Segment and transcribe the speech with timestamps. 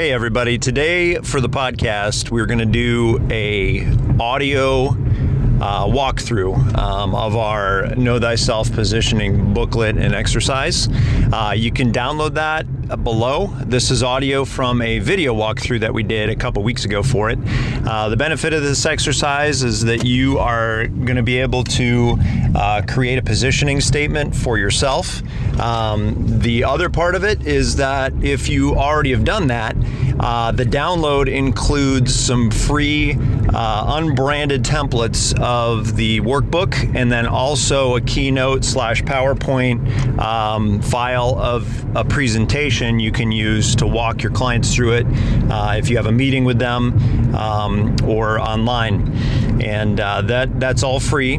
[0.00, 3.84] Hey everybody, today for the podcast, we're going to do a
[4.18, 10.88] audio uh, walkthrough um, of our Know Thyself positioning booklet and exercise.
[11.30, 12.64] Uh, you can download that
[12.96, 13.48] below.
[13.64, 17.30] This is audio from a video walkthrough that we did a couple weeks ago for
[17.30, 17.38] it.
[17.86, 22.18] Uh, the benefit of this exercise is that you are going to be able to
[22.54, 25.22] uh, create a positioning statement for yourself.
[25.60, 29.76] Um, the other part of it is that if you already have done that,
[30.18, 33.16] uh, the download includes some free
[33.54, 41.38] uh, unbranded templates of the workbook and then also a keynote slash PowerPoint um, file
[41.38, 45.06] of a presentation you can use to walk your clients through it
[45.50, 49.12] uh, if you have a meeting with them um, or online.
[49.60, 51.36] And uh, that that's all free.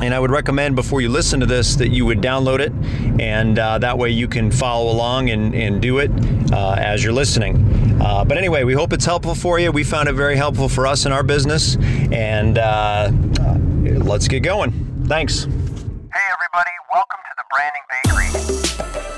[0.00, 2.72] And I would recommend before you listen to this that you would download it,
[3.20, 6.12] and uh, that way you can follow along and, and do it
[6.52, 8.00] uh, as you're listening.
[8.00, 9.72] Uh, but anyway, we hope it's helpful for you.
[9.72, 11.76] We found it very helpful for us in our business,
[12.12, 13.10] and uh,
[13.82, 14.70] let's get going.
[15.08, 15.44] Thanks.
[15.44, 19.17] Hey, everybody, welcome to the Branding Bakery.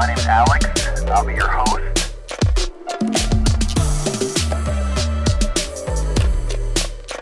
[0.00, 0.64] My name's Alex,
[1.08, 2.10] I'll be your host.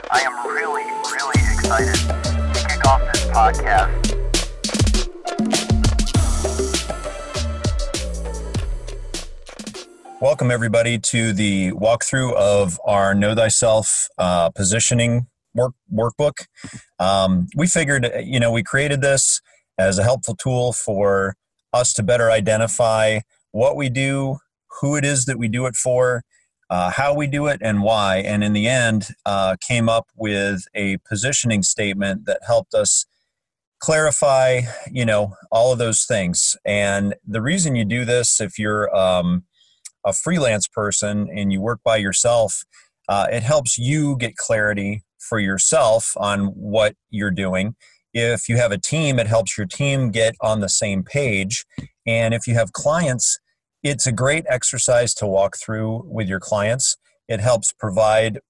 [0.08, 1.96] I am really, really excited
[2.54, 3.90] to kick off this podcast.
[10.20, 16.46] Welcome, everybody, to the walkthrough of our Know Thyself uh, positioning work workbook.
[17.00, 19.40] Um, we figured, you know, we created this
[19.78, 21.34] as a helpful tool for
[21.72, 23.20] us to better identify
[23.52, 24.38] what we do,
[24.80, 26.22] who it is that we do it for,
[26.70, 28.18] uh, how we do it and why.
[28.18, 33.06] And in the end, uh, came up with a positioning statement that helped us
[33.80, 36.56] clarify, you know, all of those things.
[36.64, 39.44] And the reason you do this, if you're um,
[40.04, 42.64] a freelance person and you work by yourself,
[43.08, 47.76] uh, it helps you get clarity for yourself on what you're doing.
[48.14, 51.64] If you have a team, it helps your team get on the same page.
[52.06, 53.38] And if you have clients,
[53.82, 56.96] it's a great exercise to walk through with your clients.
[57.28, 58.40] It helps provide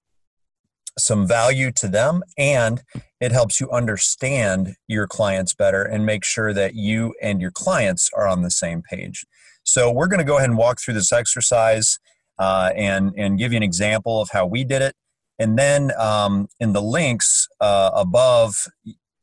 [0.97, 2.81] some value to them and
[3.21, 8.09] it helps you understand your clients better and make sure that you and your clients
[8.15, 9.25] are on the same page.
[9.63, 11.99] So, we're going to go ahead and walk through this exercise
[12.39, 14.95] uh, and, and give you an example of how we did it.
[15.37, 18.67] And then um, in the links uh, above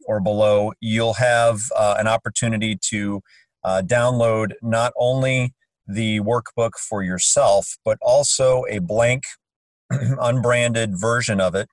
[0.06, 3.20] or below, you'll have uh, an opportunity to
[3.64, 5.52] uh, download not only
[5.86, 9.24] the workbook for yourself, but also a blank,
[9.90, 11.68] unbranded version of it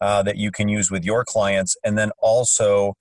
[0.00, 2.94] uh, that you can use with your clients, and then also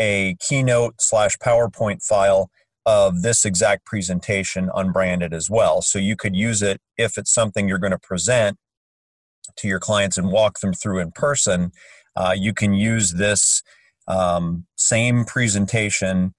[0.00, 2.50] a keynote slash PowerPoint file
[2.86, 5.80] of this exact presentation unbranded as well.
[5.80, 8.58] So you could use it if it's something you're going to present
[9.56, 11.72] to your clients and walk them through in person.
[12.16, 13.62] Uh, you can use this
[14.06, 16.34] um, same presentation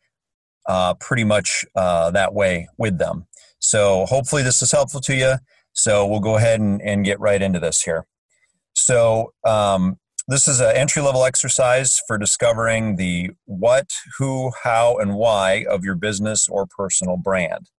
[0.67, 3.27] uh, pretty much uh, that way with them.
[3.59, 5.35] So hopefully this is helpful to you.
[5.73, 8.05] So we'll go ahead and, and get right into this here.
[8.73, 15.15] So um, this is an entry level exercise for discovering the what, who, how, and
[15.15, 17.69] why of your business or personal brand.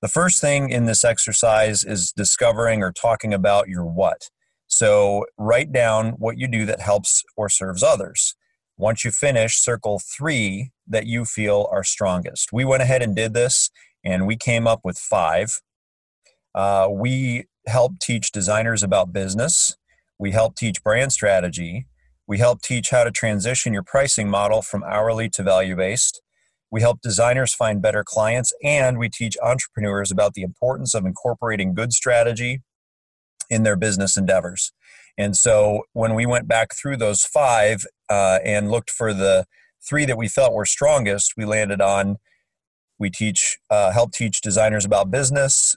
[0.00, 4.30] The first thing in this exercise is discovering or talking about your what.
[4.68, 8.36] So write down what you do that helps or serves others.
[8.78, 12.52] Once you finish, circle three that you feel are strongest.
[12.52, 13.70] We went ahead and did this
[14.04, 15.60] and we came up with five.
[16.54, 19.76] Uh, we help teach designers about business.
[20.18, 21.86] We help teach brand strategy.
[22.26, 26.22] We help teach how to transition your pricing model from hourly to value based.
[26.70, 31.74] We help designers find better clients, and we teach entrepreneurs about the importance of incorporating
[31.74, 32.60] good strategy
[33.48, 34.72] in their business endeavors.
[35.16, 39.44] And so when we went back through those five uh, and looked for the
[39.86, 42.18] three that we felt were strongest, we landed on
[42.98, 45.76] we teach, uh, help teach designers about business,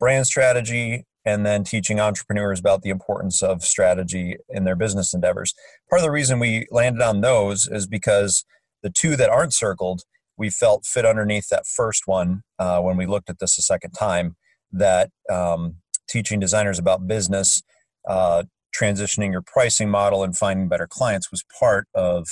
[0.00, 5.54] brand strategy, and then teaching entrepreneurs about the importance of strategy in their business endeavors.
[5.88, 8.44] Part of the reason we landed on those is because
[8.82, 10.02] the two that aren't circled,
[10.36, 13.92] we felt fit underneath that first one uh, when we looked at this a second
[13.92, 14.36] time.
[14.70, 15.76] That um,
[16.08, 17.62] teaching designers about business,
[18.06, 18.44] uh,
[18.78, 22.26] transitioning your pricing model, and finding better clients was part of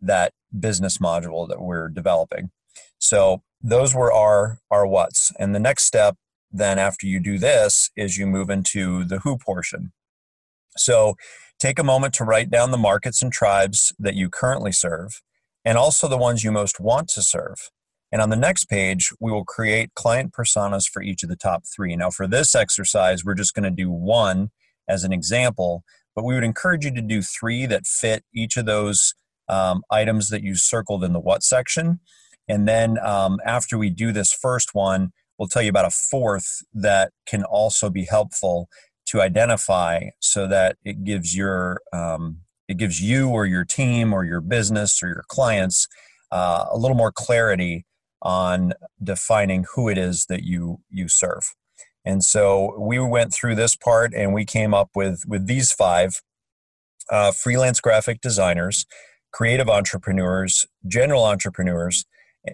[0.00, 2.50] that business module that we're developing.
[2.98, 6.16] So those were our our what's and the next step
[6.50, 9.92] then after you do this is you move into the who portion
[10.76, 11.16] so
[11.58, 15.22] take a moment to write down the markets and tribes that you currently serve
[15.64, 17.70] and also the ones you most want to serve
[18.10, 21.64] And on the next page, we will create client personas for each of the top
[21.66, 21.94] three.
[21.94, 24.50] Now, for this exercise, we're just going to do one
[24.88, 28.66] as an example, but we would encourage you to do three that fit each of
[28.66, 29.14] those
[29.48, 32.00] um, items that you circled in the what section.
[32.48, 36.62] And then um, after we do this first one, we'll tell you about a fourth
[36.74, 38.68] that can also be helpful
[39.06, 42.38] to identify so that it gives your um,
[42.68, 45.88] it gives you or your team or your business or your clients
[46.30, 47.86] uh, a little more clarity
[48.20, 51.54] on defining who it is that you you serve
[52.04, 56.20] and so we went through this part and we came up with with these five
[57.10, 58.86] uh, freelance graphic designers
[59.32, 62.04] creative entrepreneurs general entrepreneurs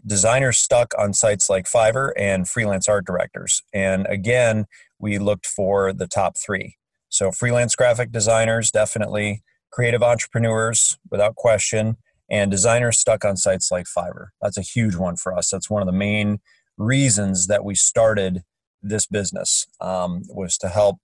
[0.06, 4.67] designers stuck on sites like fiverr and freelance art directors and again
[4.99, 6.76] we looked for the top three
[7.08, 11.96] so freelance graphic designers definitely creative entrepreneurs without question
[12.31, 14.29] and designers stuck on sites like Fiverr.
[14.41, 15.50] That's a huge one for us.
[15.50, 16.38] That's one of the main
[16.76, 18.43] reasons that we started
[18.84, 20.98] this business um, was to help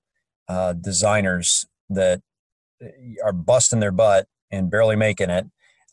[0.49, 2.21] uh, designers that
[2.83, 2.89] uh,
[3.25, 5.47] are busting their butt and barely making it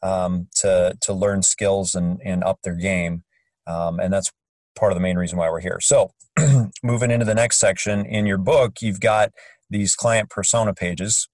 [0.03, 3.23] um, to to learn skills and and up their game,
[3.65, 4.31] um, and that's
[4.75, 5.79] part of the main reason why we're here.
[5.81, 6.11] So,
[6.83, 9.31] moving into the next section in your book, you've got
[9.69, 11.27] these client persona pages,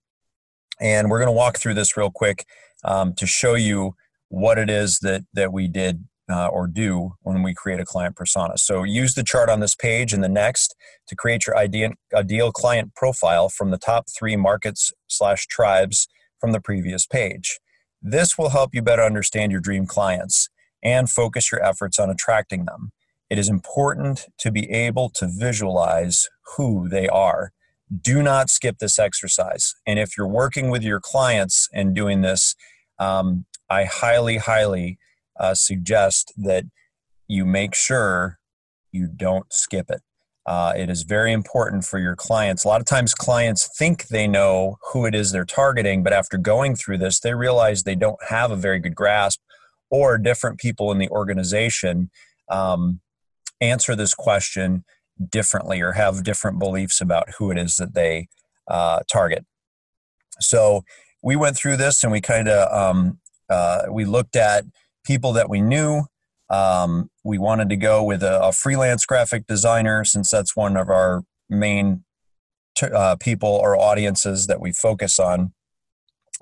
[0.80, 2.46] and we're going to walk through this real quick
[2.86, 3.96] um, to show you
[4.30, 8.16] what it is that that we did uh, or do when we create a client
[8.16, 8.58] persona.
[8.58, 10.76] So use the chart on this page and the next
[11.08, 16.08] to create your ideal, ideal client profile from the top three markets slash tribes
[16.40, 17.60] from the previous page.
[18.02, 20.50] This will help you better understand your dream clients
[20.84, 22.92] and focus your efforts on attracting them.
[23.30, 26.28] It is important to be able to visualize
[26.58, 27.52] who they are.
[28.02, 29.76] Do not skip this exercise.
[29.88, 32.56] And if you're working with your clients and doing this,
[33.00, 34.98] um, I highly, highly
[35.40, 36.66] uh, suggest that
[37.28, 38.40] you make sure
[38.92, 40.02] you don't skip it.
[40.46, 42.66] Uh, it is very important for your clients.
[42.66, 46.38] A lot of times, clients think they know who it is they're targeting, but after
[46.38, 49.40] going through this, they realize they don't have a very good grasp,
[49.90, 52.10] or different people in the organization
[52.50, 53.00] um,
[53.62, 54.84] answer this question
[55.30, 58.28] differently or have different beliefs about who it is that they
[58.68, 59.46] uh, target.
[60.40, 60.84] So,
[61.22, 63.20] we went through this and we kind of um,
[63.50, 64.66] uh, we looked at
[65.04, 66.04] people that we knew.
[66.50, 70.90] Um, we wanted to go with a, a, freelance graphic designer since that's one of
[70.90, 72.04] our main
[72.76, 75.54] t- uh, people or audiences that we focus on.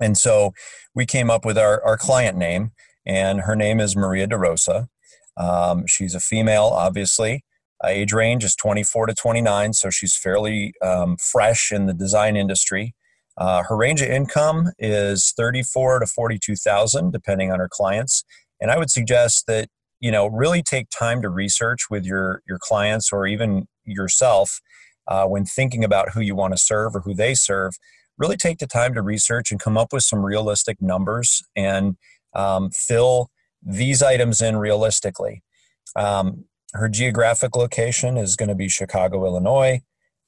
[0.00, 0.52] And so
[0.94, 2.72] we came up with our, our client name,
[3.06, 4.88] and her name is Maria DeRosa.
[5.36, 7.44] Um, she's a female, obviously.
[7.82, 12.36] Uh, age range is 24 to 29, so she's fairly um, fresh in the design
[12.36, 12.94] industry.
[13.36, 18.24] Uh, her range of income is 34 to 42,000, depending on her clients.
[18.62, 19.68] And I would suggest that
[20.00, 24.60] you know really take time to research with your your clients or even yourself
[25.08, 27.74] uh, when thinking about who you want to serve or who they serve.
[28.16, 31.96] Really take the time to research and come up with some realistic numbers and
[32.34, 33.30] um, fill
[33.62, 35.42] these items in realistically.
[35.96, 36.44] Um,
[36.74, 39.80] her geographic location is going to be Chicago, Illinois.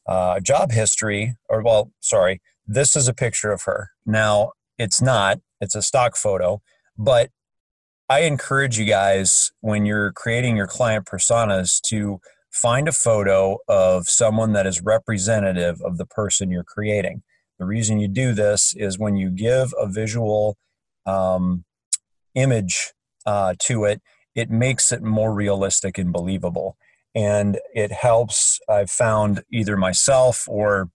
[0.06, 3.90] Uh, job history, or well, sorry, this is a picture of her.
[4.04, 6.60] Now, it's not, it's a stock photo,
[6.98, 7.30] but
[8.08, 14.08] I encourage you guys when you're creating your client personas to find a photo of
[14.08, 17.22] someone that is representative of the person you're creating.
[17.58, 20.58] The reason you do this is when you give a visual
[21.06, 21.64] um,
[22.34, 22.92] image
[23.24, 24.02] uh, to it,
[24.34, 26.76] it makes it more realistic and believable.
[27.14, 30.90] And it helps, I've found either myself or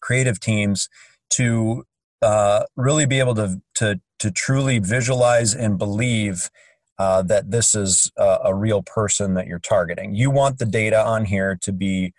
[0.00, 0.90] creative teams
[1.30, 1.84] to
[2.20, 6.50] uh, really be able to, to, to truly visualize and believe
[6.98, 10.14] uh, that this is a, real person that you're targeting.
[10.14, 12.12] You want the data on here to be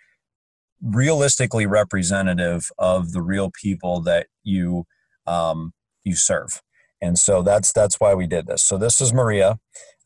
[0.82, 4.86] realistically representative of the real people that you
[5.26, 6.62] um, you serve,
[7.02, 8.62] and so that's that's why we did this.
[8.62, 9.58] So this is Maria.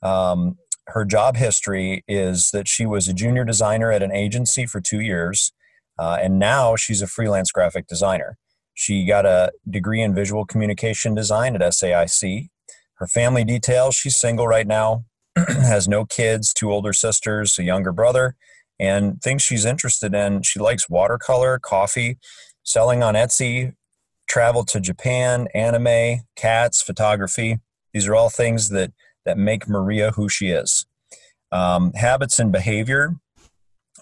[0.02, 0.58] Um,
[0.88, 5.00] her job history is that she was a junior designer at an agency for two
[5.00, 5.52] years.
[5.98, 8.36] Uh, and now she's a freelance graphic designer.
[8.74, 12.48] She got a degree in visual communication design at SAIC.
[12.94, 15.04] Her family details she's single right now,
[15.36, 18.36] has no kids, two older sisters, a younger brother,
[18.78, 20.42] and things she's interested in.
[20.42, 22.18] She likes watercolor, coffee,
[22.64, 23.74] selling on Etsy,
[24.28, 27.58] travel to Japan, anime, cats, photography.
[27.92, 28.92] These are all things that,
[29.24, 30.86] that make Maria who she is.
[31.52, 33.14] Um, habits and behavior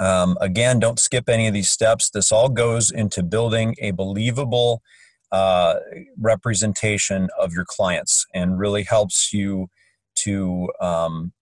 [0.01, 2.11] um, again, don't skip any of these steps.
[2.11, 4.83] This all goes into building a believable
[5.31, 5.77] uh,
[6.19, 9.69] representation of your clients and really helps you
[10.15, 11.33] to um,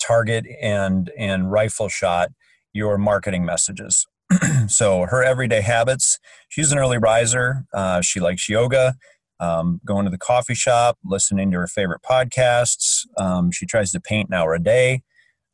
[0.00, 2.30] target and and rifle shot
[2.72, 4.06] your marketing messages.
[4.68, 6.18] so her everyday habits.
[6.48, 7.64] She's an early riser.
[7.72, 8.94] Uh, she likes yoga,
[9.40, 13.06] um, going to the coffee shop, listening to her favorite podcasts.
[13.16, 15.02] Um, she tries to paint an hour a day.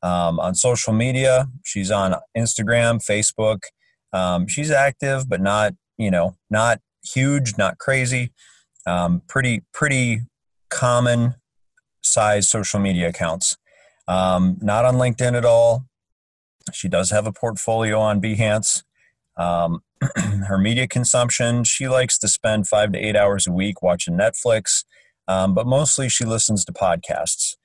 [0.05, 3.61] Um, on social media, she's on Instagram, Facebook.
[4.13, 8.33] Um, she's active, but not you know not huge, not crazy.
[8.87, 10.21] Um, pretty pretty
[10.69, 11.37] common
[12.03, 13.57] size social media accounts.
[14.07, 15.87] Um, not on LinkedIn at all.
[16.75, 18.83] She does have a portfolio on Behance.
[19.39, 19.81] Um,
[20.49, 24.85] her media consumption, she likes to spend five to eight hours a week watching Netflix,
[25.29, 27.57] um, but mostly she listens to podcasts.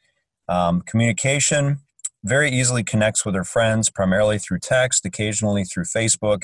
[0.86, 1.80] Communication,
[2.24, 6.44] very easily connects with her friends, primarily through text, occasionally through Facebook,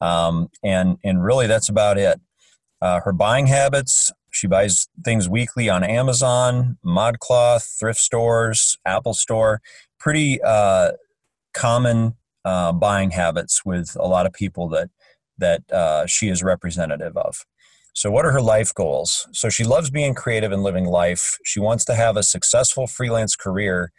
[0.00, 2.20] um, and and really that's about it.
[2.80, 9.60] Uh, her buying habits, she buys things weekly on Amazon, ModCloth, thrift stores, Apple Store.
[9.98, 10.92] Pretty uh,
[11.54, 12.14] common
[12.44, 14.90] uh, buying habits with a lot of people that
[15.38, 17.44] that uh, she is representative of.
[17.94, 19.26] So, what are her life goals?
[19.32, 21.38] So, she loves being creative and living life.
[21.44, 23.90] She wants to have a successful freelance career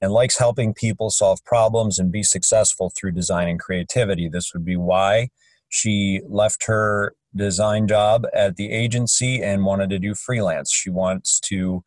[0.00, 4.28] and likes helping people solve problems and be successful through design and creativity.
[4.28, 5.28] This would be why
[5.68, 10.72] she left her design job at the agency and wanted to do freelance.
[10.72, 11.82] She wants to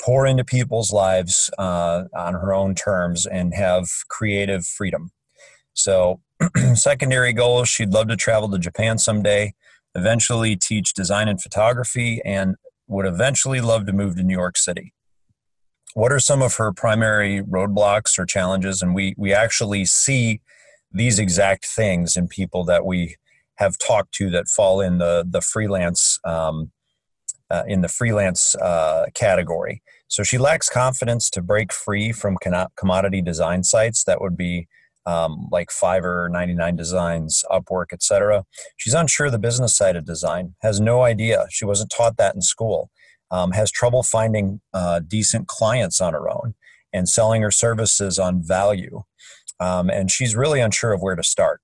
[0.00, 5.10] pour into people's lives uh, on her own terms and have creative freedom.
[5.72, 6.20] So,
[6.74, 9.54] secondary goals she'd love to travel to Japan someday,
[9.94, 14.92] eventually teach design and photography, and would eventually love to move to New York City.
[15.96, 18.82] What are some of her primary roadblocks or challenges?
[18.82, 20.42] And we, we actually see
[20.92, 23.16] these exact things in people that we
[23.54, 26.70] have talked to that fall in the the freelance um,
[27.50, 29.82] uh, in the freelance uh, category.
[30.06, 32.36] So she lacks confidence to break free from
[32.76, 34.68] commodity design sites that would be
[35.06, 38.44] um, like Fiverr, 99 Designs, Upwork, etc.
[38.76, 41.46] She's unsure the business side of design, has no idea.
[41.48, 42.90] She wasn't taught that in school.
[43.30, 46.54] Um, has trouble finding uh, decent clients on her own
[46.92, 49.02] and selling her services on value.
[49.58, 51.60] Um, and she's really unsure of where to start.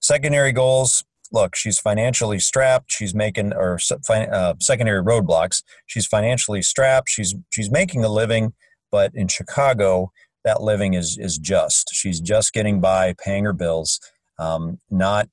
[0.00, 2.92] Secondary goals look, she's financially strapped.
[2.92, 3.78] She's making or
[4.10, 5.62] uh, secondary roadblocks.
[5.86, 7.08] She's financially strapped.
[7.08, 8.52] She's she's making a living,
[8.90, 10.12] but in Chicago,
[10.44, 11.90] that living is is just.
[11.92, 13.98] She's just getting by, paying her bills,
[14.38, 15.28] um, not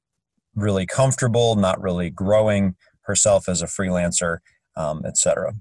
[0.56, 4.38] really comfortable, not really growing herself as a freelancer,
[4.76, 5.54] um, etc.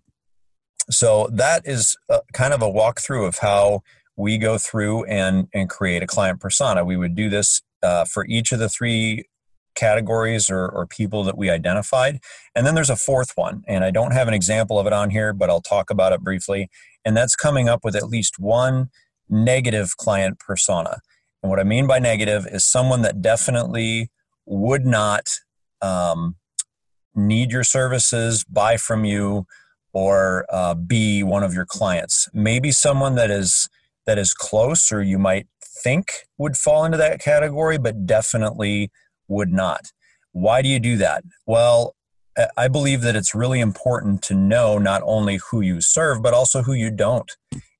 [0.90, 3.82] So that is a, kind of a walkthrough of how
[4.16, 6.84] we go through and and create a client persona.
[6.84, 9.24] We would do this uh, for each of the three
[9.78, 12.18] categories or, or people that we identified.
[12.54, 15.10] And then there's a fourth one, and I don't have an example of it on
[15.10, 16.68] here, but I'll talk about it briefly.
[17.04, 18.90] And that's coming up with at least one
[19.28, 20.98] negative client persona.
[21.42, 24.10] And what I mean by negative is someone that definitely
[24.46, 25.26] would not
[25.80, 26.36] um,
[27.14, 29.46] need your services, buy from you,
[29.92, 32.28] or uh, be one of your clients.
[32.32, 33.68] Maybe someone that is
[34.06, 38.90] that is close, or you might think would fall into that category, but definitely
[39.28, 39.92] would not.
[40.32, 41.24] Why do you do that?
[41.46, 41.94] Well,
[42.56, 46.62] I believe that it's really important to know not only who you serve, but also
[46.62, 47.30] who you don't.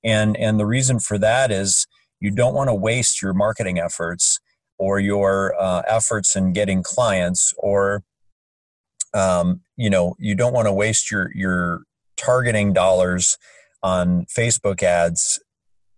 [0.02, 1.86] And, and the reason for that is
[2.20, 4.40] you don't want to waste your marketing efforts
[4.78, 8.02] or your uh, efforts in getting clients or
[9.14, 11.82] um, you know you don't want to waste your your
[12.16, 13.38] targeting dollars
[13.82, 15.40] on facebook ads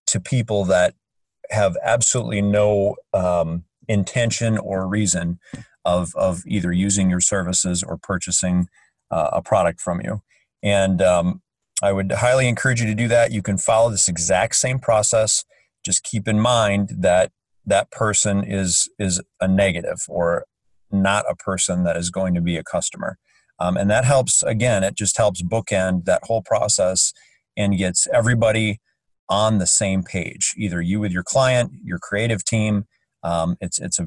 [0.07, 0.95] to people that
[1.51, 5.39] have absolutely no um, intention or reason
[5.85, 8.69] of, of either using your services or purchasing
[9.11, 10.23] uh, a product from you.
[10.63, 11.43] And um,
[11.83, 13.33] I would highly encourage you to do that.
[13.33, 15.45] You can follow this exact same process.
[15.85, 17.33] Just keep in mind that
[17.67, 20.45] that person is is a negative or
[20.93, 23.19] not a person that is going to be a customer.
[23.59, 27.13] Um, and that helps again it just helps bookend that whole process
[27.59, 28.81] and gets everybody
[29.29, 32.87] on the same page either you with your client your creative team
[33.23, 34.07] um, it's it's a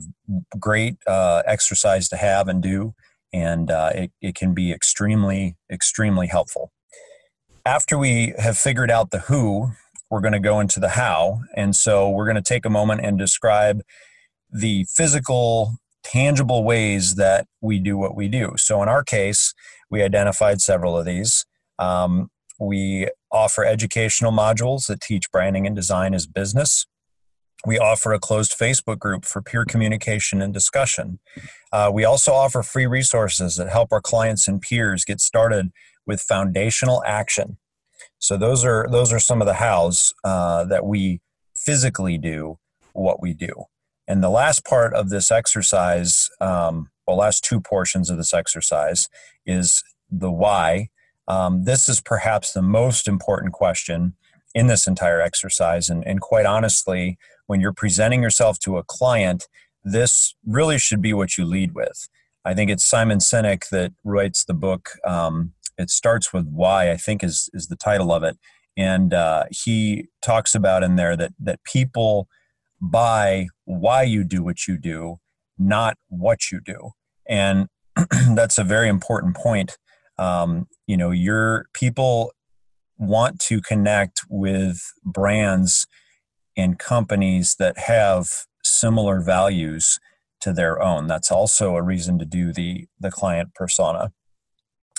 [0.60, 2.94] great uh, exercise to have and do,
[3.32, 6.72] and uh, it, it can be extremely extremely helpful.
[7.66, 9.72] After we have figured out the who,
[10.10, 13.02] we're going to go into the how, and so we're going to take a moment
[13.04, 13.82] and describe
[14.52, 15.76] the physical,
[16.14, 18.54] tangible ways that we do what we do.
[18.58, 19.54] So in our case,
[19.90, 21.44] we identified several of these.
[21.80, 22.30] Um,
[22.60, 26.86] we offer educational modules that teach branding and design as business.
[27.66, 31.20] We offer a closed Facebook group for peer communication and discussion.
[31.72, 35.72] Uh, we also offer free resources that help our clients and peers get started
[36.06, 37.58] with foundational action.
[38.20, 41.22] So those are those are some of the hows uh, that we
[41.56, 42.60] physically do
[42.94, 43.66] what we do.
[44.08, 49.08] And the last part of this exercise, um, well, last two portions of this exercise
[49.46, 50.90] is the why.
[51.28, 54.16] Um, this is perhaps the most important question
[54.54, 55.90] in this entire exercise.
[55.90, 57.18] And, and quite honestly,
[57.48, 59.48] when you're presenting yourself to a client,
[59.84, 62.08] this really should be what you lead with.
[62.46, 64.92] I think it's Simon Sinek that writes the book.
[65.06, 68.38] Um, it starts with why, I think is, is the title of it.
[68.76, 72.28] And uh, he talks about in there that, that people
[72.84, 75.18] buy why you do what you do,
[75.58, 76.92] not what you do.
[77.28, 77.68] And
[78.36, 79.78] that's a very important point.
[80.20, 82.34] Um, you know, your people
[82.98, 85.88] want to connect with brands
[86.56, 88.28] and companies that have
[88.64, 89.98] similar values
[90.42, 91.08] to their own.
[91.08, 94.12] That's also a reason to do the the client persona.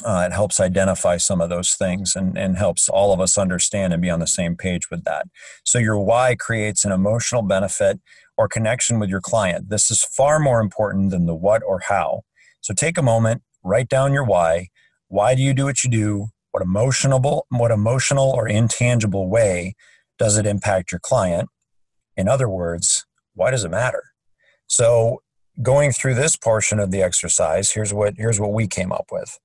[0.05, 3.93] Uh, it helps identify some of those things and, and helps all of us understand
[3.93, 5.27] and be on the same page with that.
[5.65, 8.01] So, your why creates an emotional benefit
[8.37, 9.71] or connection with your client.
[9.71, 12.23] This is far more important than the what or how.
[12.61, 14.69] So, take a moment, write down your why.
[15.09, 16.29] Why do you do what you do?
[16.51, 19.75] What emotional, what emotional or intangible way
[20.19, 21.49] does it impact your client?
[22.17, 24.03] In other words, why does it matter?
[24.67, 25.23] So,
[25.63, 29.39] going through this portion of the exercise, here's what here's what we came up with.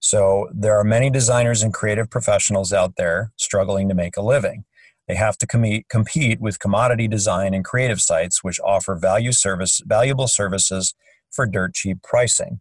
[0.00, 4.64] So there are many designers and creative professionals out there struggling to make a living.
[5.08, 9.82] They have to com- compete with commodity design and creative sites which offer value service,
[9.84, 10.94] valuable services
[11.30, 12.60] for dirt cheap pricing.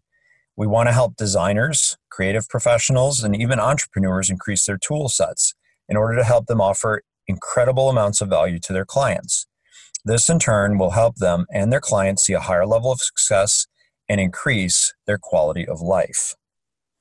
[0.55, 5.53] We want to help designers, creative professionals, and even entrepreneurs increase their tool sets
[5.87, 9.45] in order to help them offer incredible amounts of value to their clients.
[10.03, 13.67] This in turn will help them and their clients see a higher level of success
[14.09, 16.35] and increase their quality of life.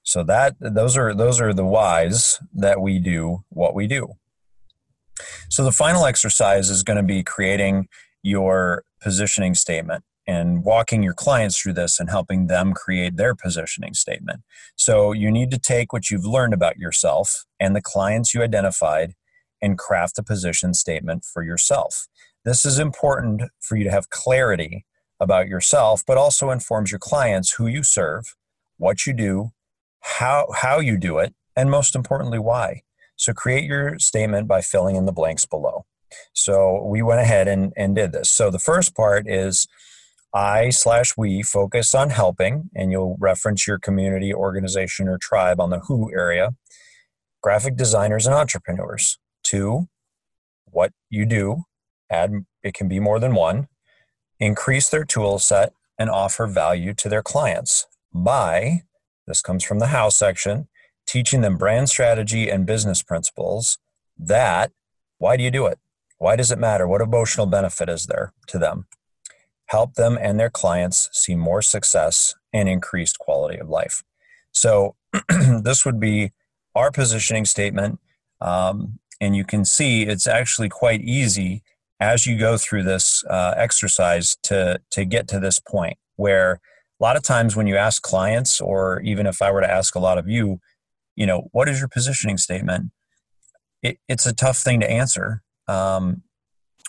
[0.07, 4.15] So that those are those are the whys that we do what we do.
[5.51, 7.89] So the final exercise is going to be creating
[8.23, 13.95] your positioning statement and walking your clients through this and helping them create their positioning
[13.95, 14.43] statement.
[14.77, 19.15] So you need to take what you've learned about yourself and the clients you identified
[19.61, 22.07] and craft a position statement for yourself.
[22.45, 24.87] This is important for you to have clarity
[25.19, 28.37] about yourself, but also informs your clients who you serve,
[28.77, 29.51] what you do,
[30.07, 32.83] how how you do it, and most importantly, why.
[33.17, 35.85] So create your statement by filling in the blanks below.
[36.33, 38.31] So we went ahead and, and did this.
[38.31, 39.67] So the first part is
[40.33, 45.71] I slash we focus on helping, and you'll reference your community, organization, or tribe on
[45.71, 46.51] the who area,
[47.43, 49.19] graphic designers and entrepreneurs.
[49.43, 49.89] Two,
[50.67, 51.63] what you do,
[52.11, 53.69] add it can be more than one,
[54.39, 58.83] increase their tool set and offer value to their clients by
[59.27, 60.69] this comes from the how section,
[61.07, 63.79] teaching them brand strategy and business principles.
[64.19, 64.73] That,
[65.19, 65.79] why do you do it?
[66.19, 66.87] Why does it matter?
[66.87, 68.87] What emotional benefit is there to them?
[69.67, 74.03] Help them and their clients see more success and increased quality of life.
[74.53, 74.95] So,
[75.63, 76.33] this would be
[76.75, 77.99] our positioning statement.
[78.41, 81.63] Um, and you can see it's actually quite easy
[81.99, 86.61] as you go through this uh, exercise to, to get to this point where
[86.99, 89.95] a lot of times when you ask clients or even if i were to ask
[89.95, 90.61] a lot of you
[91.17, 92.93] you know what is your positioning statement?
[93.83, 96.23] It, it's a tough thing to answer um,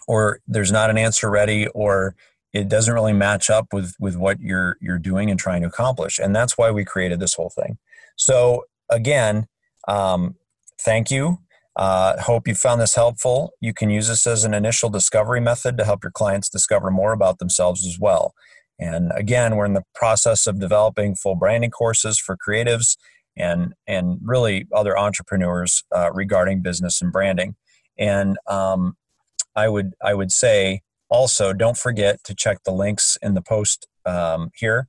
[0.08, 2.16] or there's not an answer ready or
[2.54, 6.20] it doesn't really match up with with what you're you're doing and trying to accomplish
[6.20, 7.78] and that's why we created this whole thing.
[8.16, 9.48] So again
[9.88, 10.36] um,
[10.80, 11.40] thank you.
[11.78, 13.52] Uh, hope you found this helpful.
[13.62, 17.14] You can use this as an initial discovery method to help your clients discover more
[17.14, 18.34] about themselves as well
[18.80, 22.98] and again, we're in the process of developing full branding courses for creatives
[23.36, 27.56] and and really other entrepreneurs uh, regarding business and branding.
[27.98, 28.96] And um,
[29.56, 33.88] I would I would say also don't forget to check the links in the post
[34.06, 34.88] um, here.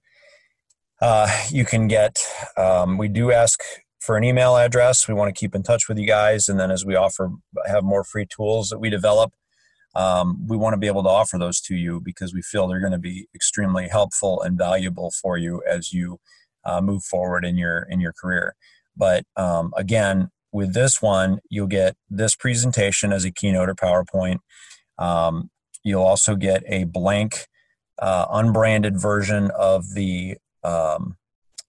[1.00, 2.18] Uh, you can get
[2.56, 3.60] um, we do ask
[4.00, 5.08] for an email address.
[5.08, 7.30] We want to keep in touch with you guys, and then as we offer
[7.66, 9.32] have more free tools that we develop,
[9.94, 12.80] um, we want to be able to offer those to you because we feel they're
[12.80, 16.18] going to be extremely helpful and valuable for you as you
[16.64, 18.54] uh, move forward in your in your career.
[18.96, 24.38] But um, again, with this one, you'll get this presentation as a keynote or PowerPoint.
[24.98, 25.50] Um,
[25.84, 27.46] you'll also get a blank,
[27.98, 31.16] uh, unbranded version of the um,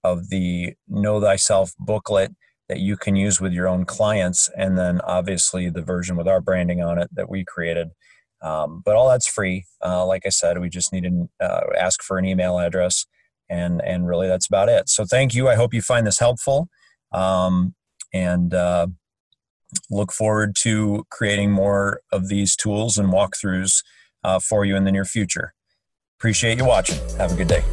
[0.03, 2.33] of the Know Thyself booklet
[2.69, 6.39] that you can use with your own clients, and then obviously the version with our
[6.39, 7.89] branding on it that we created.
[8.41, 9.65] Um, but all that's free.
[9.83, 13.05] Uh, like I said, we just need to uh, ask for an email address,
[13.49, 14.87] and and really that's about it.
[14.87, 15.49] So thank you.
[15.49, 16.69] I hope you find this helpful,
[17.11, 17.73] um,
[18.13, 18.87] and uh,
[19.89, 23.83] look forward to creating more of these tools and walkthroughs
[24.23, 25.53] uh, for you in the near future.
[26.19, 26.97] Appreciate you watching.
[27.17, 27.63] Have a good day.